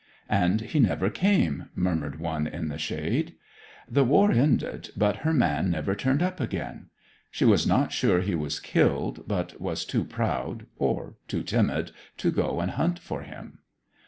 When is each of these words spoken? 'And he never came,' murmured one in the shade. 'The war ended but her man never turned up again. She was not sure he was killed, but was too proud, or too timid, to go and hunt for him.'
'And 0.27 0.61
he 0.61 0.79
never 0.79 1.11
came,' 1.11 1.69
murmured 1.75 2.19
one 2.19 2.47
in 2.47 2.69
the 2.69 2.79
shade. 2.79 3.35
'The 3.87 4.03
war 4.03 4.31
ended 4.31 4.89
but 4.97 5.17
her 5.17 5.31
man 5.31 5.69
never 5.69 5.93
turned 5.93 6.23
up 6.23 6.39
again. 6.39 6.87
She 7.29 7.45
was 7.45 7.67
not 7.67 7.91
sure 7.91 8.21
he 8.21 8.33
was 8.33 8.59
killed, 8.59 9.23
but 9.27 9.61
was 9.61 9.85
too 9.85 10.03
proud, 10.03 10.65
or 10.79 11.17
too 11.27 11.43
timid, 11.43 11.91
to 12.17 12.31
go 12.31 12.61
and 12.61 12.71
hunt 12.71 12.97
for 12.97 13.21
him.' 13.21 13.59